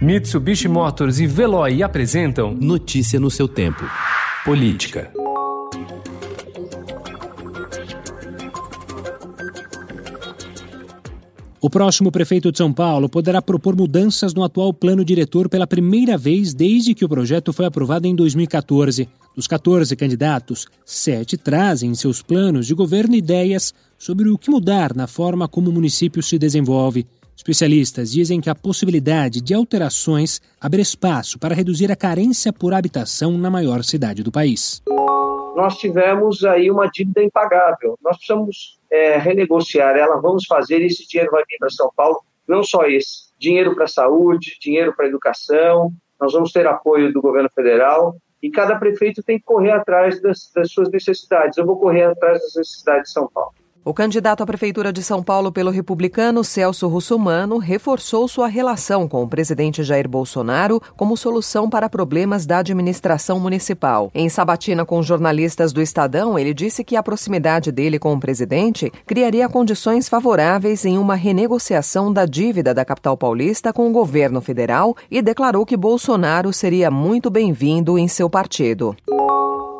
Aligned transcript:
Mitsubishi 0.00 0.68
Motors 0.68 1.20
e 1.20 1.26
Veloy 1.26 1.82
apresentam 1.82 2.52
Notícia 2.54 3.18
no 3.18 3.30
seu 3.30 3.48
tempo. 3.48 3.82
Política. 4.44 5.10
O 11.58 11.70
próximo 11.70 12.12
prefeito 12.12 12.52
de 12.52 12.58
São 12.58 12.70
Paulo 12.74 13.08
poderá 13.08 13.40
propor 13.40 13.74
mudanças 13.74 14.34
no 14.34 14.44
atual 14.44 14.74
plano 14.74 15.02
diretor 15.02 15.48
pela 15.48 15.66
primeira 15.66 16.18
vez 16.18 16.52
desde 16.52 16.94
que 16.94 17.04
o 17.04 17.08
projeto 17.08 17.50
foi 17.50 17.64
aprovado 17.64 18.06
em 18.06 18.14
2014. 18.14 19.08
Dos 19.34 19.46
14 19.46 19.96
candidatos, 19.96 20.66
sete 20.84 21.38
trazem 21.38 21.90
em 21.90 21.94
seus 21.94 22.20
planos 22.20 22.66
de 22.66 22.74
governo 22.74 23.14
ideias 23.14 23.72
sobre 23.96 24.28
o 24.28 24.36
que 24.36 24.50
mudar 24.50 24.94
na 24.94 25.06
forma 25.06 25.48
como 25.48 25.70
o 25.70 25.72
município 25.72 26.22
se 26.22 26.38
desenvolve. 26.38 27.06
Especialistas 27.36 28.10
dizem 28.10 28.40
que 28.40 28.48
a 28.48 28.54
possibilidade 28.54 29.42
de 29.42 29.52
alterações 29.52 30.40
abre 30.60 30.80
espaço 30.80 31.38
para 31.38 31.54
reduzir 31.54 31.92
a 31.92 31.96
carência 31.96 32.52
por 32.52 32.72
habitação 32.72 33.36
na 33.36 33.50
maior 33.50 33.84
cidade 33.84 34.22
do 34.22 34.32
país. 34.32 34.82
Nós 35.54 35.76
tivemos 35.76 36.44
aí 36.44 36.70
uma 36.70 36.88
dívida 36.88 37.22
impagável. 37.22 37.98
Nós 38.02 38.16
precisamos 38.16 38.78
é, 38.90 39.18
renegociar 39.18 39.96
ela, 39.96 40.20
vamos 40.20 40.46
fazer, 40.46 40.82
esse 40.82 41.06
dinheiro 41.06 41.30
vai 41.30 41.42
vir 41.48 41.58
para 41.58 41.70
São 41.70 41.90
Paulo, 41.94 42.22
não 42.48 42.62
só 42.62 42.84
esse, 42.86 43.26
dinheiro 43.38 43.74
para 43.74 43.84
a 43.84 43.88
saúde, 43.88 44.56
dinheiro 44.60 44.94
para 44.94 45.06
a 45.06 45.08
educação, 45.08 45.92
nós 46.20 46.32
vamos 46.32 46.52
ter 46.52 46.66
apoio 46.66 47.12
do 47.12 47.20
governo 47.20 47.50
federal, 47.54 48.16
e 48.42 48.50
cada 48.50 48.76
prefeito 48.76 49.22
tem 49.22 49.38
que 49.38 49.44
correr 49.44 49.72
atrás 49.72 50.20
das, 50.20 50.50
das 50.54 50.70
suas 50.70 50.90
necessidades. 50.90 51.58
Eu 51.58 51.66
vou 51.66 51.78
correr 51.78 52.04
atrás 52.04 52.40
das 52.40 52.54
necessidades 52.54 53.08
de 53.08 53.12
São 53.12 53.28
Paulo. 53.28 53.52
O 53.86 53.94
candidato 53.94 54.42
à 54.42 54.46
Prefeitura 54.46 54.92
de 54.92 55.00
São 55.00 55.22
Paulo 55.22 55.52
pelo 55.52 55.70
republicano 55.70 56.42
Celso 56.42 56.88
Russomano 56.88 57.56
reforçou 57.58 58.26
sua 58.26 58.48
relação 58.48 59.06
com 59.06 59.22
o 59.22 59.28
presidente 59.28 59.84
Jair 59.84 60.08
Bolsonaro 60.08 60.82
como 60.96 61.16
solução 61.16 61.70
para 61.70 61.88
problemas 61.88 62.44
da 62.44 62.58
administração 62.58 63.38
municipal. 63.38 64.10
Em 64.12 64.28
sabatina 64.28 64.84
com 64.84 65.00
jornalistas 65.04 65.72
do 65.72 65.80
Estadão, 65.80 66.36
ele 66.36 66.52
disse 66.52 66.82
que 66.82 66.96
a 66.96 67.02
proximidade 67.02 67.70
dele 67.70 67.96
com 67.96 68.12
o 68.12 68.18
presidente 68.18 68.92
criaria 69.06 69.48
condições 69.48 70.08
favoráveis 70.08 70.84
em 70.84 70.98
uma 70.98 71.14
renegociação 71.14 72.12
da 72.12 72.26
dívida 72.26 72.74
da 72.74 72.84
capital 72.84 73.16
paulista 73.16 73.72
com 73.72 73.88
o 73.88 73.92
governo 73.92 74.40
federal 74.40 74.96
e 75.08 75.22
declarou 75.22 75.64
que 75.64 75.76
Bolsonaro 75.76 76.52
seria 76.52 76.90
muito 76.90 77.30
bem-vindo 77.30 77.96
em 77.96 78.08
seu 78.08 78.28
partido. 78.28 78.96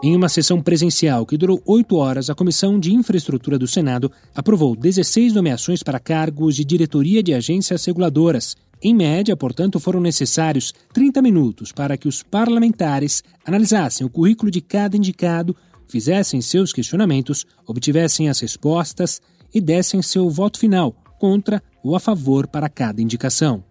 Em 0.02 0.14
uma 0.14 0.28
sessão 0.28 0.60
presencial 0.60 1.24
que 1.24 1.38
durou 1.38 1.60
oito 1.64 1.96
horas, 1.96 2.28
a 2.28 2.34
Comissão 2.34 2.78
de 2.78 2.92
Infraestrutura 2.92 3.58
do 3.58 3.66
Senado 3.66 4.12
aprovou 4.34 4.76
16 4.76 5.32
nomeações 5.32 5.82
para 5.82 5.98
cargos 5.98 6.54
de 6.54 6.64
diretoria 6.64 7.22
de 7.22 7.32
agências 7.32 7.84
reguladoras. 7.86 8.54
Em 8.82 8.94
média, 8.94 9.34
portanto, 9.34 9.80
foram 9.80 9.98
necessários 9.98 10.74
30 10.92 11.22
minutos 11.22 11.72
para 11.72 11.96
que 11.96 12.06
os 12.06 12.22
parlamentares 12.22 13.22
analisassem 13.44 14.06
o 14.06 14.10
currículo 14.10 14.50
de 14.50 14.60
cada 14.60 14.98
indicado, 14.98 15.56
fizessem 15.88 16.42
seus 16.42 16.74
questionamentos, 16.74 17.46
obtivessem 17.66 18.28
as 18.28 18.38
respostas 18.40 19.20
e 19.52 19.62
dessem 19.62 20.02
seu 20.02 20.28
voto 20.28 20.58
final 20.58 20.94
contra 21.18 21.62
ou 21.82 21.96
a 21.96 22.00
favor 22.00 22.46
para 22.46 22.68
cada 22.68 23.00
indicação. 23.00 23.64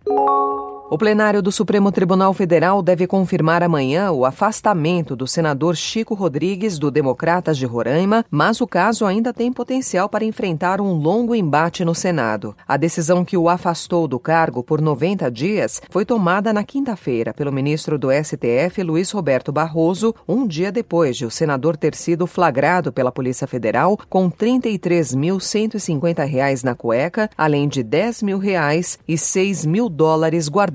O 0.88 1.00
plenário 1.00 1.42
do 1.42 1.52
Supremo 1.52 1.92
Tribunal 1.92 2.32
Federal 2.32 2.80
deve 2.80 3.08
confirmar 3.08 3.64
amanhã 3.64 4.12
o 4.12 4.24
afastamento 4.24 5.16
do 5.16 5.26
senador 5.26 5.76
Chico 5.76 6.14
Rodrigues 6.14 6.78
do 6.78 6.92
Democratas 6.92 7.58
de 7.58 7.66
Roraima, 7.66 8.24
mas 8.30 8.62
o 8.62 8.68
caso 8.68 9.04
ainda 9.04 9.34
tem 9.34 9.52
potencial 9.52 10.08
para 10.08 10.24
enfrentar 10.24 10.80
um 10.80 10.94
longo 10.94 11.34
embate 11.34 11.84
no 11.84 11.96
Senado. 11.96 12.56
A 12.68 12.78
decisão 12.78 13.26
que 13.26 13.36
o 13.36 13.50
afastou 13.50 14.08
do 14.08 14.20
cargo 14.20 14.64
por 14.64 14.80
90 14.80 15.32
dias 15.32 15.82
foi 15.90 16.06
tomada 16.06 16.54
na 16.54 16.64
quinta-feira 16.64 17.34
pelo 17.34 17.52
ministro 17.52 17.98
do 17.98 18.10
STF, 18.12 18.84
Luiz 18.84 19.10
Roberto 19.10 19.52
Barroso, 19.52 20.14
um 20.28 20.46
dia 20.46 20.72
depois 20.72 21.18
de 21.18 21.26
o 21.26 21.32
senador 21.32 21.78
ter 21.78 21.96
sido 21.96 22.28
flagrado 22.28 22.94
pela 22.94 23.12
Polícia 23.12 23.48
Federal 23.48 23.98
com 24.08 24.28
R$ 24.28 24.34
33.150 24.38 26.64
na 26.64 26.76
cueca, 26.76 27.28
além 27.36 27.68
de 27.68 27.82
10 27.82 28.22
mil 28.22 28.38
reais 28.38 29.00
e 29.08 29.18
6 29.18 29.66
mil 29.66 29.90
dólares 29.90 30.48
guardados 30.48 30.75